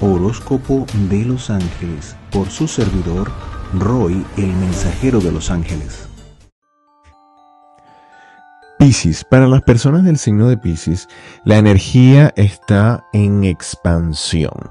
[0.00, 3.30] Horóscopo de los Ángeles por su servidor
[3.74, 6.08] Roy, el mensajero de los ángeles.
[8.78, 11.08] Piscis, para las personas del signo de Piscis,
[11.44, 14.70] la energía está en expansión.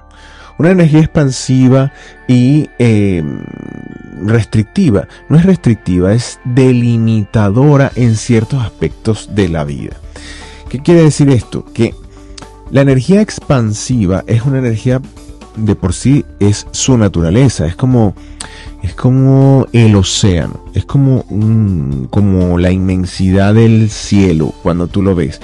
[0.58, 1.91] Una energía expansiva
[2.28, 3.23] y eh,
[4.23, 5.07] restrictiva.
[5.30, 9.98] No es restrictiva, es delimitadora en ciertos aspectos de la vida.
[10.70, 11.66] ¿Qué quiere decir esto?
[11.66, 11.94] Que
[12.71, 15.02] la energía expansiva es una energía
[15.55, 18.13] de por sí, es su naturaleza, es como,
[18.84, 21.25] es como el océano, es como,
[22.09, 25.41] como la inmensidad del cielo cuando tú lo ves.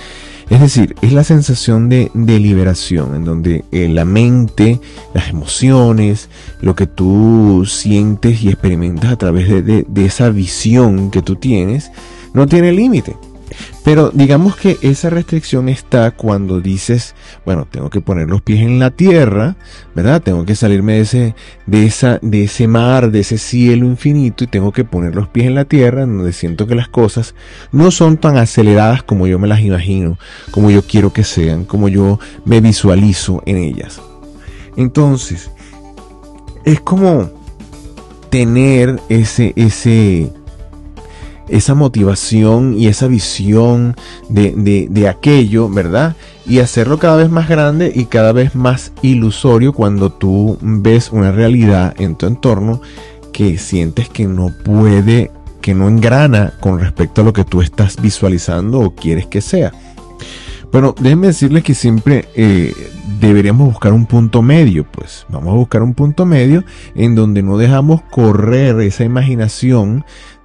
[0.50, 4.80] Es decir, es la sensación de, liberación, en donde eh, la mente,
[5.14, 6.30] las emociones,
[6.62, 11.92] lo que tú sientes y experimentas a través de esa visión que tú tienes,
[12.34, 13.16] no tiene límite.
[13.84, 18.80] Pero digamos que esa restricción está cuando dices, bueno, tengo que poner los pies en
[18.80, 19.56] la tierra,
[19.96, 20.22] ¿verdad?
[20.22, 21.36] Tengo que salirme de ese,
[21.66, 25.48] de esa, de ese mar, de ese cielo infinito y tengo que poner los pies
[25.48, 27.36] en la tierra, donde siento que las cosas
[27.72, 30.18] no son tan aceleradas como yo me las imagino,
[30.52, 34.02] como yo quiero que sean, como yo me visualizo en ellas.
[34.76, 35.52] Entonces,
[36.66, 37.30] es como
[38.30, 40.32] tener ese, ese,
[41.48, 43.96] esa motivación y esa visión
[44.30, 46.16] de, aquello, ¿verdad?
[46.46, 51.32] Y hacerlo cada vez más grande y cada vez más ilusorio cuando tú ves una
[51.32, 52.82] realidad en tu entorno
[53.32, 58.02] que sientes que no puede, que no engrana con respecto a lo que tú estás
[58.02, 59.72] visualizando o quieres que sea.
[60.72, 62.74] Bueno, déjenme decirles que siempre eh,
[63.20, 66.64] deberíamos buscar un punto medio, pues vamos a buscar un punto medio
[66.96, 70.04] en donde no dejamos correr esa imaginación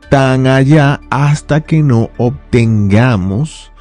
[0.08, 3.72] tan allá hasta que no obtengamos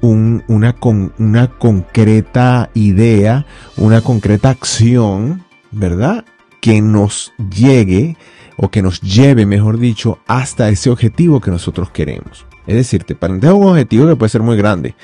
[0.00, 0.76] una,
[1.18, 6.24] una concreta idea, una concreta acción, ¿verdad?
[6.60, 8.16] Que nos llegue
[8.56, 12.46] o que nos lleve, mejor dicho, hasta ese objetivo que nosotros queremos.
[12.66, 14.94] Es decir, te planteas un objetivo que puede ser muy grande.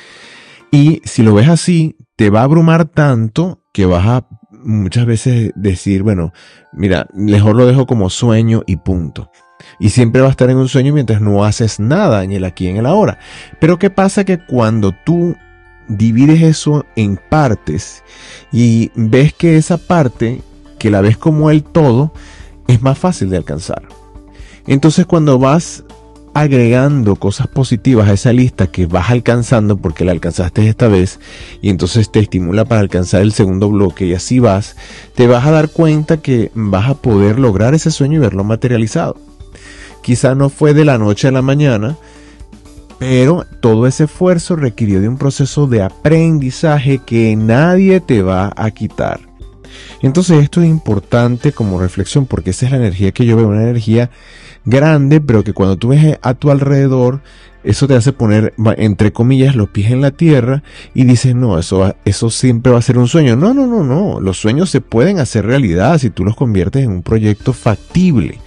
[0.71, 5.53] Y si lo ves así, te va a abrumar tanto que vas a muchas veces
[5.55, 6.33] decir, bueno,
[6.73, 9.31] mira, mejor lo dejo como sueño y punto.
[9.79, 12.67] Y siempre va a estar en un sueño mientras no haces nada en el aquí
[12.67, 13.19] y en el ahora.
[13.61, 15.37] Pero ¿qué pasa que cuando tú
[15.89, 18.03] divides eso en partes
[18.53, 20.43] y ves que esa parte,
[20.79, 22.13] que la ves como el todo,
[22.67, 23.83] es más fácil de alcanzar?
[24.67, 25.85] Entonces cuando vas
[26.35, 31.19] agregando cosas positivas a esa lista que vas alcanzando porque la alcanzaste esta vez
[31.63, 34.77] y entonces te estimula para alcanzar el segundo bloque y así vas,
[35.15, 39.17] te vas a dar cuenta que vas a poder lograr ese sueño y verlo materializado.
[40.09, 41.95] Quizá no fue de la noche a la mañana,
[42.99, 48.71] pero todo ese esfuerzo requirió de un proceso de aprendizaje que nadie te va a
[48.71, 49.21] quitar.
[50.01, 53.65] Entonces esto es importante como reflexión porque esa es la energía que yo veo, una
[53.65, 54.09] energía
[54.65, 57.21] grande, pero que cuando tú ves a tu alrededor,
[57.63, 60.63] eso te hace poner, entre comillas, los pies en la tierra
[60.95, 63.37] y dices, no, eso, eso siempre va a ser un sueño.
[63.37, 64.21] No, no, no, no.
[64.21, 68.39] Los sueños se pueden hacer realidad si tú los conviertes en un proyecto factible.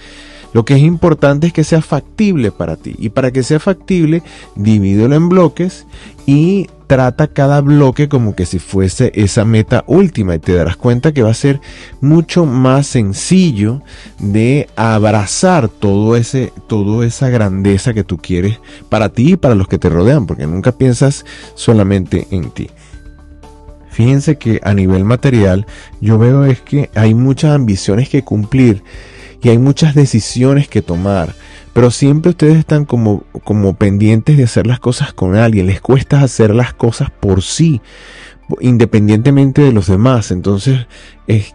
[0.54, 2.96] Lo que es importante es que sea factible para ti.
[2.98, 4.22] Y para que sea factible,
[4.56, 5.86] divídelo en bloques
[6.26, 11.14] y trata cada bloque como que si fuese esa meta última y te darás cuenta
[11.14, 11.62] que va a ser
[12.02, 13.82] mucho más sencillo
[14.20, 18.60] de abrazar todo ese toda esa grandeza que tú quieres
[18.90, 21.26] para ti y para los que te rodean, porque nunca piensas
[21.56, 22.70] solamente en ti.
[23.90, 25.66] Fíjense que a nivel material
[26.02, 28.84] yo veo es que hay muchas ambiciones que cumplir
[29.42, 31.36] y hay muchas decisiones que tomar,
[31.74, 36.22] pero siempre ustedes están como, como pendientes de hacer las cosas con alguien, les cuesta
[36.22, 37.82] hacer las cosas por sí,
[38.60, 40.88] independientemente de los demás, entonces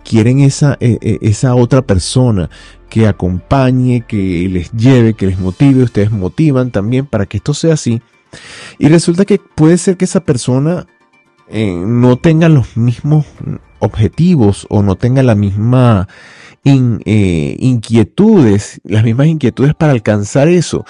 [0.04, 2.48] quieren esa, e, e, esa otra persona
[2.88, 7.74] que acompañe, que les lleve, que les motive, ustedes motivan también para que esto sea
[7.74, 8.00] así.
[8.78, 10.86] Y resulta que puede ser que esa persona
[11.48, 13.26] eh, no tenga los mismos
[13.78, 16.08] objetivos o no tenga la misma
[16.66, 20.84] eh, inquietudes, las mismas inquietudes para alcanzar eso.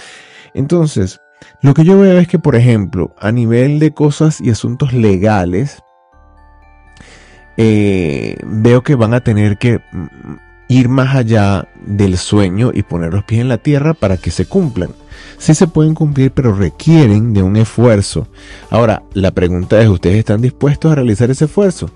[0.54, 1.20] Entonces,
[1.62, 5.82] lo que yo veo es que, por ejemplo, a nivel de cosas y asuntos legales,
[7.58, 10.36] eh, veo que van a tener que mm,
[10.68, 14.46] ir más allá del sueño y poner los pies en la tierra para que se
[14.46, 14.90] cumplan.
[15.38, 18.28] Sí se pueden cumplir, pero requieren de un esfuerzo.
[18.70, 21.90] Ahora, la pregunta es, ¿ustedes están dispuestos a realizar ese esfuerzo?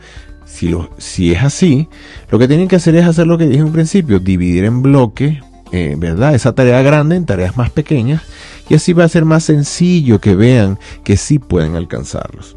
[0.99, 1.88] Si, es así,
[2.31, 5.38] lo que tienen que hacer es hacer lo que dije en principio, dividir en bloques,
[5.73, 6.35] eh, ¿verdad?
[6.35, 8.23] Esa tarea grande en tareas más pequeñas
[8.69, 12.56] y así va a ser más sencillo que vean que sí pueden alcanzarlos.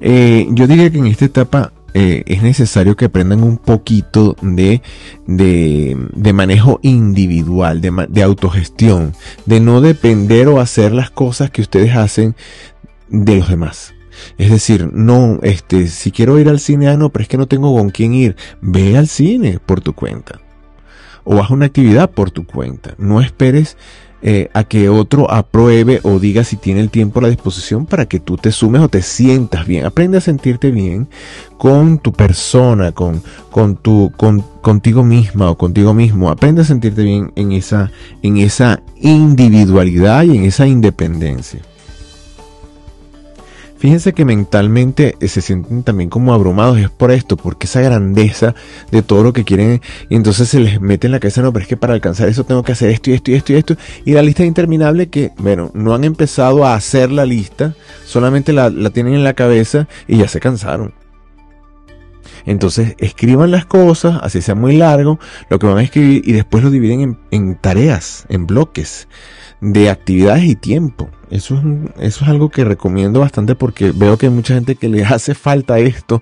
[0.00, 4.80] Eh, yo diría que en esta etapa eh, es necesario que aprendan un poquito de,
[6.34, 9.12] manejo individual, de, autogestión,
[9.44, 12.34] de no depender o hacer las cosas que ustedes hacen
[13.10, 13.92] de los demás.
[14.38, 17.46] Es decir, no, este, si quiero ir al cine, ah, no, pero es que no
[17.46, 18.36] tengo con quién ir.
[18.60, 20.40] Ve al cine por tu cuenta.
[21.24, 22.94] O haz una actividad por tu cuenta.
[22.98, 23.76] No esperes
[24.24, 28.06] eh, a que otro apruebe o diga si tiene el tiempo a la disposición para
[28.06, 29.84] que tú te sumes o te sientas bien.
[29.84, 31.08] Aprende a sentirte bien
[31.58, 33.20] con tu persona, con,
[33.50, 36.30] con tu, con, contigo misma o contigo mismo.
[36.30, 37.90] Aprende a sentirte bien en esa,
[38.22, 41.60] en esa individualidad y en esa independencia.
[43.82, 48.54] Fíjense que mentalmente eh, se sienten también como abrumados, es por esto, porque esa grandeza
[48.92, 51.64] de todo lo que quieren, y entonces se les mete en la cabeza, no, pero
[51.64, 53.76] es que para alcanzar eso tengo que hacer esto y esto y esto y esto,
[54.04, 57.74] y la lista es interminable que, bueno, no han empezado a hacer la lista,
[58.06, 60.94] solamente la, tienen en la cabeza y ya se cansaron.
[62.46, 65.18] Entonces escriban las cosas, así sea muy largo,
[65.48, 69.08] lo que van a escribir y después lo dividen en, en tareas, en bloques
[69.62, 71.08] de actividades y tiempo.
[71.30, 71.62] Eso es,
[71.98, 75.34] eso es algo que recomiendo bastante porque veo que hay mucha gente que le hace
[75.34, 76.20] falta esto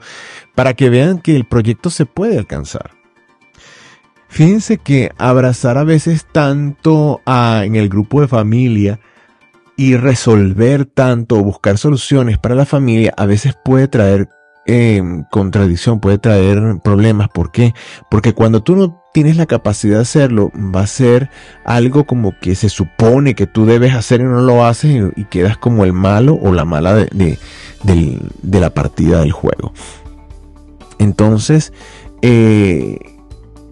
[0.54, 2.92] para que vean que el proyecto se puede alcanzar.
[4.28, 9.00] Fíjense que abrazar a veces tanto en el grupo de familia
[9.76, 14.28] y resolver tanto, buscar soluciones para la familia, a veces puede traer
[14.66, 17.28] eh, contradicción, puede traer problemas.
[17.28, 17.74] ¿Por qué?
[18.10, 21.30] Porque cuando tú no tienes la capacidad de hacerlo, va a ser
[21.64, 25.56] algo como que se supone que tú debes hacer y no lo haces y, quedas
[25.56, 27.38] como el malo o la mala de,
[27.82, 29.72] de, la partida del juego.
[30.98, 31.72] Entonces,
[32.22, 32.98] eh,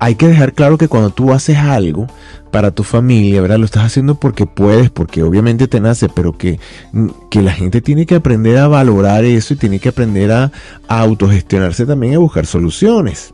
[0.01, 2.07] hay que dejar claro que cuando tú haces algo
[2.51, 3.59] para tu familia, ¿verdad?
[3.59, 6.59] Lo estás haciendo porque puedes, porque obviamente te nace, pero que,
[7.31, 10.53] que la gente tiene que aprender a valorar eso y tiene que aprender a,
[10.87, 13.33] autogestionarse también a buscar soluciones.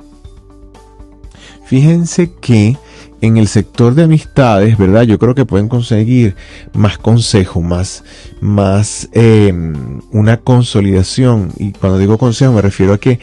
[1.66, 2.76] Fíjense que
[3.20, 5.02] en el sector de amistades, ¿verdad?
[5.02, 6.34] Yo creo que pueden conseguir
[6.74, 8.04] más consejo, más,
[8.40, 11.50] más em, una consolidación.
[11.56, 13.20] Y cuando digo consejo me refiero a que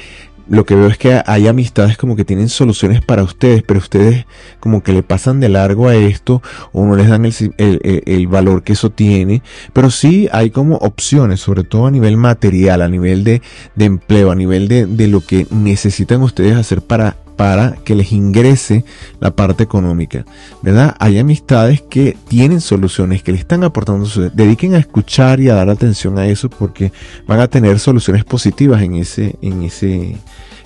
[0.51, 4.25] lo que veo es que hay amistades como que tienen soluciones para ustedes, pero ustedes
[4.59, 6.42] como que le pasan de largo a esto
[6.74, 9.44] o no les dan el, valor que eso tiene.
[9.71, 13.42] Pero sí hay como opciones, sobre todo a nivel material, a nivel de,
[13.80, 18.85] empleo, a nivel de, de lo que necesitan ustedes hacer para para que les ingrese
[19.19, 20.25] la parte económica,
[20.61, 20.95] ¿verdad?
[20.99, 25.69] Hay amistades que tienen soluciones, que le están aportando Dediquen a escuchar y a dar
[25.69, 26.91] atención a eso porque
[27.27, 30.17] van a tener soluciones positivas en ese, en ese,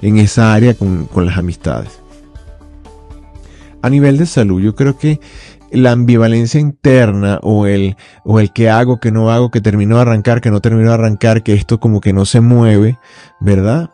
[0.02, 2.00] en esa área con, con las amistades.
[3.82, 5.20] A nivel de salud, yo creo que
[5.72, 10.02] la ambivalencia interna o el, o el que hago, que no hago, que termino de
[10.02, 12.98] arrancar, que no termino de arrancar, que esto como que no se mueve,
[13.40, 13.92] ¿verdad?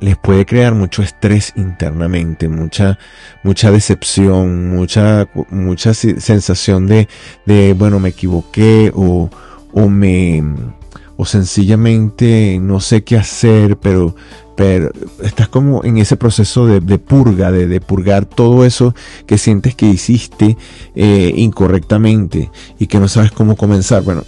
[0.00, 2.98] Les puede crear mucho estrés internamente, mucha,
[3.42, 7.08] mucha decepción, mucha, mucha sensación de,
[7.46, 9.30] de bueno, me equivoqué o,
[9.72, 10.42] o me,
[11.16, 14.14] o sencillamente no sé qué hacer, pero,
[14.54, 14.90] pero
[15.22, 18.94] estás como en ese proceso de, de purga, de, de, purgar todo eso
[19.26, 20.56] que sientes que hiciste
[20.94, 24.02] eh, incorrectamente y que no sabes cómo comenzar.
[24.02, 24.24] Bueno,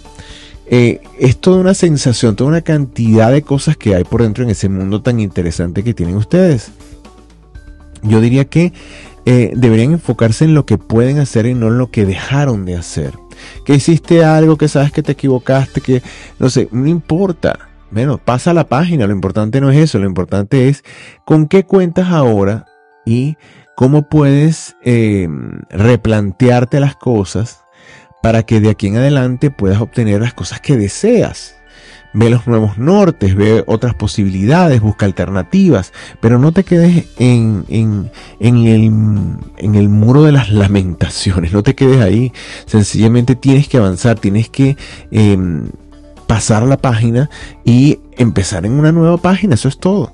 [0.71, 4.51] eh, es toda una sensación, toda una cantidad de cosas que hay por dentro en
[4.51, 6.71] ese mundo tan interesante que tienen ustedes.
[8.03, 8.71] Yo diría que
[9.25, 12.75] eh, deberían enfocarse en lo que pueden hacer y no en lo que dejaron de
[12.77, 13.13] hacer.
[13.65, 16.03] Que hiciste algo, que sabes que te equivocaste, que
[16.37, 17.69] no sé, no importa.
[17.89, 20.83] Bueno, pasa la página, lo importante no es eso, lo importante es
[21.25, 22.65] con qué cuentas ahora
[23.05, 23.37] y
[23.75, 25.27] cómo puedes eh,
[25.71, 27.63] replantearte las cosas
[28.21, 31.55] para que de aquí en adelante puedas obtener las cosas que deseas.
[32.11, 37.65] Ve los nuevos nortes, ve otras posibilidades, busca alternativas, pero no te quedes en,
[38.39, 42.33] el, muro de las lamentaciones, no te quedes ahí,
[42.65, 44.75] sencillamente tienes que avanzar, tienes que
[45.11, 45.69] em,
[46.25, 47.29] pasar la página
[47.63, 50.11] y empezar en una nueva página, eso es todo.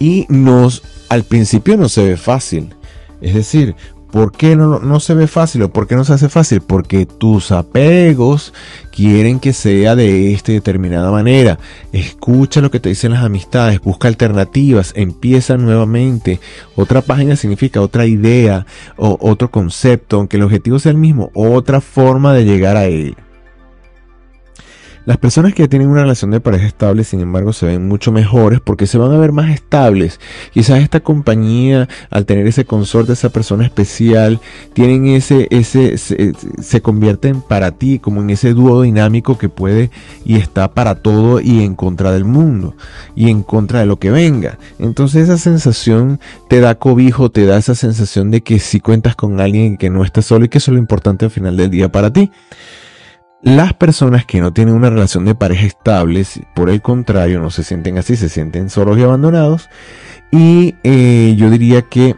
[0.00, 2.74] Y nos, al principio no se ve fácil,
[3.20, 3.76] es decir,
[4.16, 6.62] ¿Por qué no, se ve fácil o por qué no se hace fácil?
[6.62, 8.54] Porque tus apegos
[8.90, 11.58] quieren que sea de esta determinada manera.
[11.92, 16.40] Escucha lo que te dicen las amistades, busca alternativas, empieza nuevamente.
[16.76, 18.64] Otra página significa otra idea
[18.96, 23.18] o otro concepto, aunque el objetivo sea el mismo, otra forma de llegar a él.
[25.06, 28.58] Las personas que tienen una relación de pareja estable, sin embargo, se ven mucho mejores
[28.60, 30.18] porque se van a ver más estables.
[30.52, 34.40] Quizás esta compañía, al tener ese consorte, esa persona especial,
[34.72, 39.92] tienen ese, ese, se, convierten para ti como en ese dúo dinámico que puede
[40.24, 42.74] y está para todo y en contra del mundo
[43.14, 44.58] y en contra de lo que venga.
[44.80, 49.40] Entonces esa sensación te da cobijo, te da esa sensación de que si cuentas con
[49.40, 51.92] alguien que no está solo y que eso es lo importante al final del día
[51.92, 52.32] para ti.
[53.42, 56.24] Las personas que no tienen una relación de pareja estable,
[56.54, 59.68] por el contrario, no se sienten así, se sienten solos y abandonados.
[60.32, 62.16] Y eh, yo diría que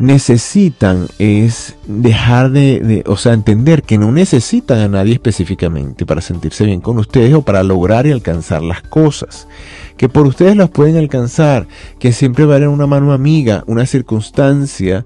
[0.00, 6.22] necesitan es dejar de, de, o sea, entender que no necesitan a nadie específicamente para
[6.22, 9.46] sentirse bien con ustedes o para lograr y alcanzar las cosas.
[9.98, 11.66] Que por ustedes las pueden alcanzar,
[11.98, 15.04] que siempre va a haber una mano amiga, una circunstancia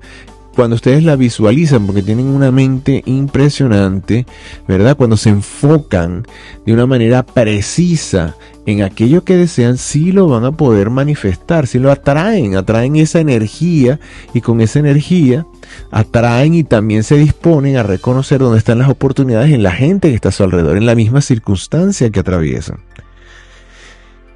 [0.55, 4.27] cuando ustedes la visualizan, porque tienen una mente impresionante,
[4.67, 4.97] ¿verdad?
[4.97, 6.27] Cuando se enfocan
[6.65, 11.79] de una manera precisa en aquello que desean, sí lo van a poder manifestar, sí
[11.79, 14.01] lo atraen, atraen esa energía
[14.33, 15.47] y con esa energía
[15.91, 20.15] atraen y también se disponen a reconocer dónde están las oportunidades en la gente que
[20.15, 22.79] está a su alrededor, en la misma circunstancia que atraviesan.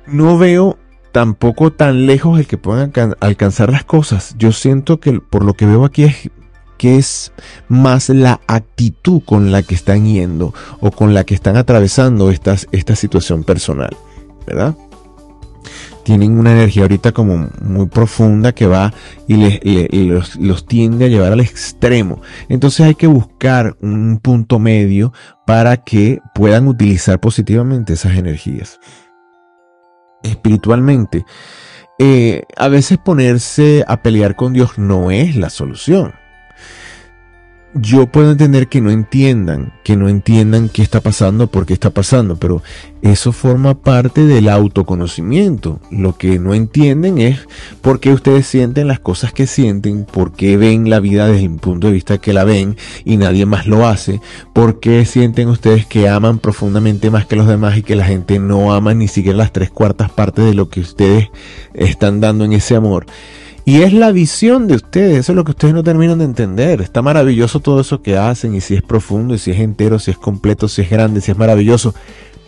[0.07, 0.79] No veo
[1.19, 4.37] tampoco tan lejos el que puedan alcanzar las cosas.
[4.39, 6.31] Yo siento que por lo que veo aquí es
[6.77, 7.33] que es
[7.67, 12.95] más la actitud con la que están yendo o con la que están atravesando esta
[12.95, 13.97] situación personal,
[14.47, 14.77] ¿verdad?
[16.05, 18.95] Tienen una energía ahorita como muy profunda que va
[19.27, 19.37] y
[20.39, 22.23] los tiende a llevar al extremo.
[22.49, 25.13] Entonces hay que buscar un punto medio
[25.49, 28.79] para que puedan utilizar positivamente esas energías
[30.23, 31.25] espiritualmente,
[31.99, 36.18] eh, a veces ponerse a pelear con Dios no es la solución
[37.81, 41.91] yo puedo entender que no entiendan, que no entiendan qué está pasando, por qué está
[41.91, 42.63] pasando, pero
[43.03, 45.81] eso forma parte del autoconocimiento.
[45.91, 47.41] Lo que no entienden es
[47.81, 51.59] por qué ustedes sienten las cosas que sienten, por qué ven la vida desde un
[51.59, 54.21] punto de vista que la ven y nadie más lo hace,
[54.53, 58.39] por qué sienten ustedes que aman profundamente más que los demás y que la gente
[58.39, 61.29] no ama ni siquiera las tres cuartas partes de lo que ustedes
[61.75, 63.07] están dando en ese amor.
[63.69, 66.81] Y es la visión de ustedes, eso es lo que ustedes no terminan de entender.
[66.81, 70.11] Está maravilloso todo eso que hacen y si es profundo y si es entero, si
[70.11, 71.95] es completo, si es grande, si es maravilloso.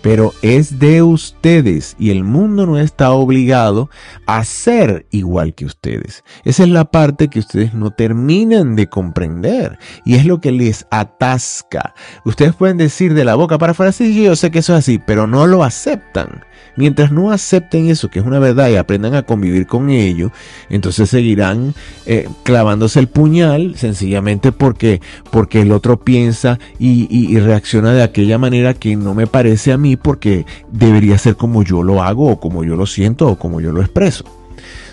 [0.03, 3.91] Pero es de ustedes y el mundo no está obligado
[4.27, 6.25] a ser igual que ustedes.
[6.45, 10.87] Esa es la parte que ustedes no terminan de comprender y es lo que les
[10.91, 11.95] atasca.
[12.25, 14.99] Ustedes pueden decir de la boca para afuera, sí, yo sé que eso es así,
[14.99, 16.45] pero no lo aceptan.
[16.77, 20.31] Mientras no acepten eso, que es una verdad, y aprendan a convivir con ello,
[20.69, 21.75] entonces seguirán
[22.07, 28.39] eh, clavándose el puñal sencillamente porque, porque el otro piensa y, y, reacciona de aquella
[28.39, 32.41] manera que no me parece a mí porque debería ser como yo lo hago o
[32.41, 34.25] como yo lo siento o como yo lo expreso.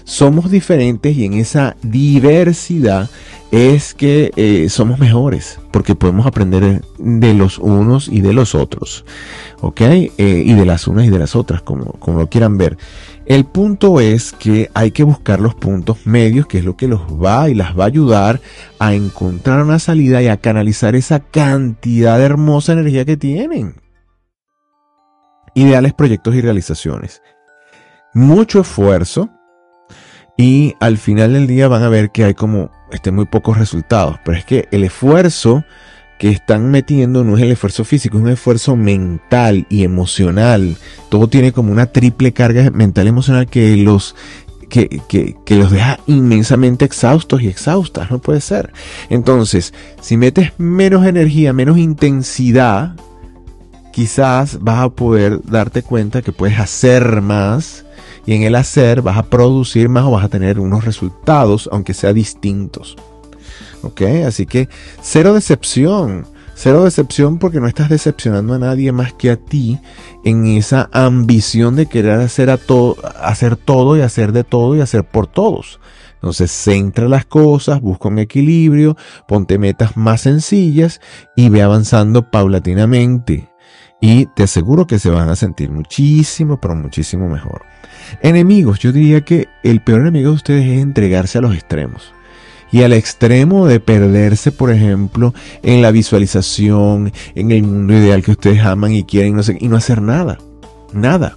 [0.03, 3.09] Somos diferentes y en esa diversidad
[3.51, 9.03] es que eh, somos mejores porque podemos aprender de los unos y de los otros.
[9.61, 9.81] ¿ok?
[9.81, 12.77] Eh, y de las unas y de las otras, como, como lo quieran ver.
[13.25, 17.01] El punto es que hay que buscar los puntos medios, que es lo que los
[17.01, 18.39] va y las va a ayudar
[18.79, 23.75] a encontrar una salida y a canalizar esa cantidad de hermosa energía que tienen.
[25.57, 27.23] Ideales proyectos y realizaciones.
[28.13, 29.31] Mucho esfuerzo
[30.37, 34.17] y al final del día van a ver que hay como este, muy pocos resultados,
[34.23, 35.65] pero es que el esfuerzo
[36.19, 40.77] que están metiendo no es el esfuerzo físico, es un esfuerzo mental y emocional.
[41.09, 44.15] Todo tiene como una triple carga mental y emocional que los
[44.69, 48.73] que, que, los deja inmensamente exhaustos y exhaustas, no puede ser.
[49.09, 52.95] Entonces, si metes menos energía, menos intensidad,
[53.97, 57.83] quizás vas a poder darte cuenta que puedes hacer más
[58.27, 61.95] y en el hacer vas a producir más o vas a tener unos resultados, aunque
[61.95, 62.95] sea distintos.
[63.81, 64.03] ¿Ok?
[64.27, 64.69] Así que
[65.01, 66.27] cero decepción.
[66.53, 69.79] Cero decepción porque no estás decepcionando a nadie más que a ti
[70.23, 74.81] en esa ambición de querer hacer, a todo, hacer todo y hacer de todo y
[74.81, 75.79] hacer por todos.
[76.13, 78.95] Entonces centra las cosas, busca un equilibrio,
[79.27, 81.01] ponte metas más sencillas
[81.35, 83.56] y ve avanzando paulatinamente.
[83.99, 87.63] Y te aseguro que se van a sentir muchísimo, pero muchísimo mejor.
[88.21, 92.13] Enemigos, yo diría que el peor enemigo de ustedes es entregarse a los extremos
[92.71, 98.31] y al extremo de perderse, por ejemplo, en la visualización, en el mundo ideal que
[98.31, 100.37] ustedes aman y quieren y no hacer nada.
[100.93, 101.35] Nada.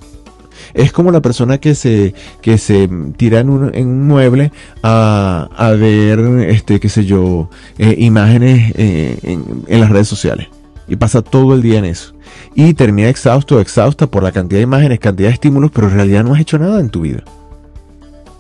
[0.74, 4.52] Es como la persona que se, que se tira en un, mueble
[4.82, 10.48] a, a, ver, este, qué sé yo, eh, imágenes eh, en, en, las redes sociales.
[10.90, 12.14] Y pasa todo el día en eso.
[12.54, 15.94] Y termina exhausto o exhausta por la cantidad de imágenes, cantidad de estímulos, pero en
[15.94, 17.22] realidad no has hecho nada en tu vida.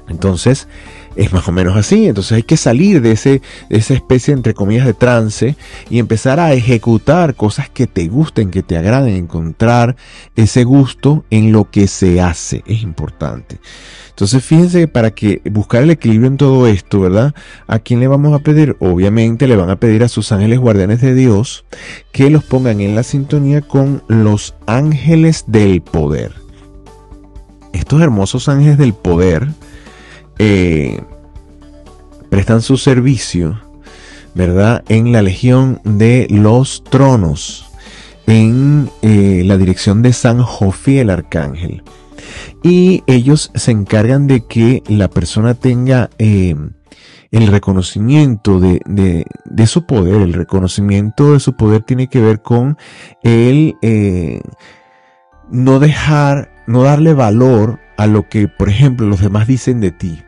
[0.08, 0.66] Entonces,
[1.16, 2.06] es más o menos así.
[2.06, 5.56] Entonces hay que salir de, ese, de esa especie, entre comillas, de trance
[5.88, 9.96] y empezar a ejecutar cosas que te gusten, que te agraden, encontrar
[10.36, 12.62] ese gusto en lo que se hace.
[12.66, 13.58] Es importante.
[14.20, 17.34] Entonces fíjense para que buscar el equilibrio en todo esto, ¿verdad?
[17.66, 18.76] ¿A quién le vamos a pedir?
[18.78, 21.64] Obviamente le van a pedir a sus ángeles guardianes de Dios
[22.12, 26.34] que los pongan en la sintonía con los ángeles del poder.
[27.72, 29.48] Estos hermosos ángeles del poder,
[30.42, 30.98] eh,
[32.30, 33.60] prestan su servicio,
[34.34, 34.82] ¿verdad?
[34.88, 37.66] En la Legión de los Tronos,
[38.26, 41.82] en eh, la dirección de San Jofí el Arcángel.
[42.62, 46.56] Y ellos se encargan de que la persona tenga eh,
[47.32, 50.22] el reconocimiento de, de, su poder.
[50.22, 52.78] El reconocimiento de su poder tiene que ver con
[53.22, 53.76] el
[55.50, 60.22] no dejar, no darle valor a lo que, por ejemplo, los demás dicen de ti.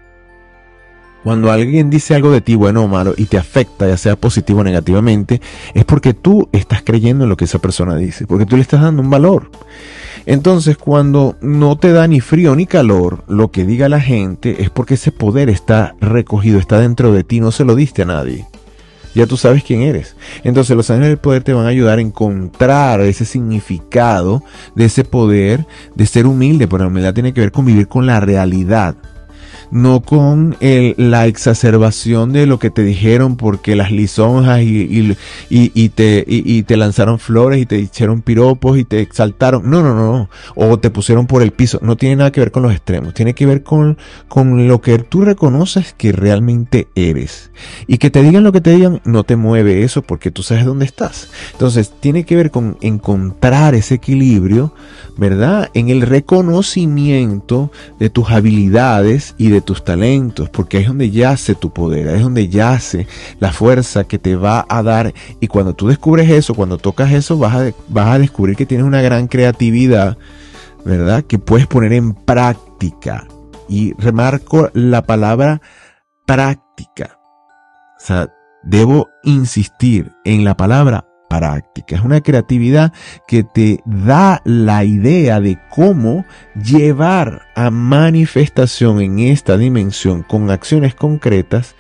[1.23, 4.61] Cuando alguien dice algo de ti, bueno o malo, y te afecta, ya sea positivo
[4.61, 5.41] o negativamente,
[5.73, 8.83] es porque tú estás creyendo en lo que esa persona dice, porque tú le estás
[8.83, 9.51] dando un valor.
[10.27, 14.71] Entonces, cuando no te da ni frío ni calor lo que diga la gente, es
[14.71, 18.47] porque ese poder está recogido, está dentro de ti, no se lo diste a nadie.
[19.15, 20.17] Ya tú sabes quién eres.
[20.43, 24.43] Entonces los ángeles del poder te van a ayudar a encontrar ese significado
[24.75, 28.07] de ese poder, de ser humilde, porque la humildad tiene que ver con vivir con
[28.07, 28.97] la realidad
[29.73, 35.17] no con la exacerbación de lo que te dijeron porque las lisonjas y,
[35.49, 39.71] y, te, y, te lanzaron flores y te dijeron piropos y te exaltaron.
[39.71, 40.29] No, no, no.
[40.55, 41.79] O te pusieron por el piso.
[41.81, 43.15] No tiene nada que ver con los extremos.
[43.15, 43.97] Tiene que ver con,
[44.29, 47.51] con lo que tú reconoces que realmente eres.
[47.87, 50.67] Y que te digan lo que te digan no te mueve eso porque tú sabes
[50.67, 51.31] dónde estás.
[51.53, 54.75] Entonces tiene que ver con encontrar ese equilibrio,
[55.17, 55.71] ¿verdad?
[55.73, 61.73] En el reconocimiento de tus habilidades y de tus talentos, porque es donde yace tu
[61.73, 63.07] poder, es donde yace
[63.41, 65.15] la fuerza que te va a dar.
[65.41, 68.87] Y cuando tú descubres eso, cuando tocas eso, vas a, vas a descubrir que tienes
[68.87, 70.19] una gran creatividad,
[70.85, 71.25] ¿verdad?
[71.25, 73.27] Que puedes poner en práctica.
[73.69, 75.63] Y remarco la palabra
[76.27, 77.19] práctica.
[77.99, 78.29] O sea,
[78.63, 81.07] debo insistir en la palabra
[81.87, 82.93] Es una creatividad
[83.27, 90.95] que te da la idea de cómo llevar a manifestación en esta dimensión con acciones
[90.95, 91.75] concretas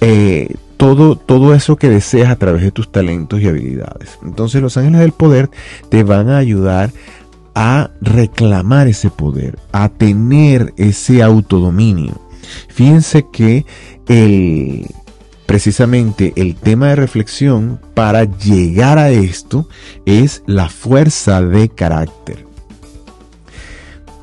[0.00, 4.18] eh, todo, todo eso que deseas a través de tus talentos y habilidades.
[4.22, 5.50] Entonces los ángeles del poder
[5.90, 6.90] te van a ayudar
[7.54, 12.18] a reclamar ese poder, a tener ese autodominio.
[12.68, 13.66] Fíjense que
[14.08, 14.86] el,
[15.50, 19.68] precisamente el tema de reflexión para llegar a esto
[20.06, 22.46] es la fuerza de carácter.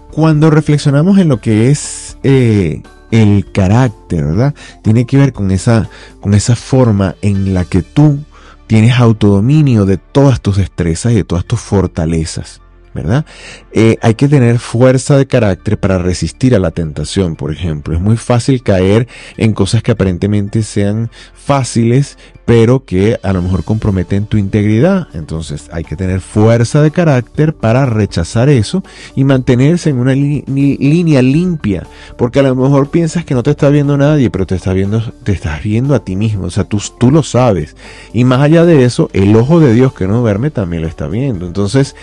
[0.10, 4.56] Cuando reflexionamos en lo que es eh, el carácter, ¿verdad?
[4.84, 5.90] Tiene que ver con esa,
[6.22, 8.20] con esa forma en la que tú
[8.68, 12.62] tienes autodominio de todas tus destrezas y de todas tus fortalezas.
[12.98, 13.26] ¿Verdad?
[13.72, 17.94] Eh, hay que tener fuerza de carácter para resistir a la tentación, por ejemplo.
[17.94, 19.08] Es muy fácil caer
[19.38, 25.10] en cosas que aparentemente sean fáciles, pero que a lo mejor comprometen tu integridad.
[25.14, 28.84] Entonces hay que tener fuerza de carácter para rechazar eso
[29.16, 31.86] y mantenerse en una línea limpia,
[32.18, 35.02] porque a lo mejor piensas que no te está viendo nadie, pero te está viendo,
[35.24, 37.76] te estás viendo a ti mismo, o sea, tú, tú lo sabes.
[38.12, 41.08] Y más allá de eso, el ojo de Dios que no duerme también lo está
[41.08, 41.46] viendo.
[41.46, 41.96] Entonces,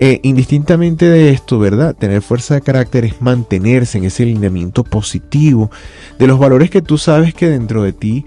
[0.00, 1.94] eh, indistintamente de esto, ¿verdad?
[1.96, 5.70] Tener fuerza de carácter es mantenerse en ese alineamiento positivo
[6.18, 8.24] de los valores que tú sabes que dentro de ti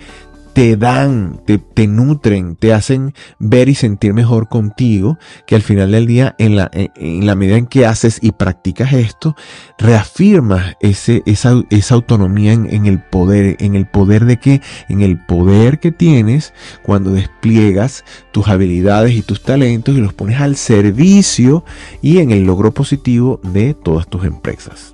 [0.53, 6.07] te dan, te, nutren, te hacen ver y sentir mejor contigo, que al final del
[6.07, 9.35] día, en la, en, la medida en que haces y practicas esto,
[9.77, 15.01] reafirmas ese, esa, esa autonomía en, en, el poder, en el poder de que, en
[15.01, 20.55] el poder que tienes cuando despliegas tus habilidades y tus talentos y los pones al
[20.55, 21.63] servicio
[22.01, 24.93] y en el logro positivo de todas tus empresas.